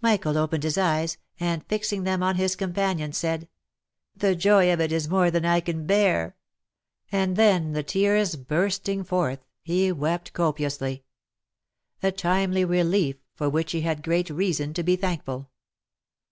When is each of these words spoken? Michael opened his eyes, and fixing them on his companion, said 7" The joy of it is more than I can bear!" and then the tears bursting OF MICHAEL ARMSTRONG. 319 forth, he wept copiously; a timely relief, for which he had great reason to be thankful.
Michael 0.00 0.38
opened 0.38 0.62
his 0.62 0.78
eyes, 0.78 1.18
and 1.40 1.66
fixing 1.66 2.04
them 2.04 2.22
on 2.22 2.36
his 2.36 2.54
companion, 2.54 3.12
said 3.12 3.48
7" 4.14 4.14
The 4.30 4.36
joy 4.36 4.72
of 4.72 4.80
it 4.80 4.92
is 4.92 5.08
more 5.08 5.32
than 5.32 5.44
I 5.44 5.58
can 5.58 5.84
bear!" 5.84 6.36
and 7.10 7.34
then 7.34 7.72
the 7.72 7.82
tears 7.82 8.36
bursting 8.36 9.00
OF 9.00 9.06
MICHAEL 9.06 9.18
ARMSTRONG. 9.18 9.40
319 9.66 9.94
forth, 9.96 9.98
he 9.98 10.00
wept 10.00 10.32
copiously; 10.32 11.04
a 12.04 12.12
timely 12.12 12.64
relief, 12.64 13.16
for 13.34 13.50
which 13.50 13.72
he 13.72 13.80
had 13.80 14.04
great 14.04 14.30
reason 14.30 14.72
to 14.74 14.84
be 14.84 14.94
thankful. 14.94 15.50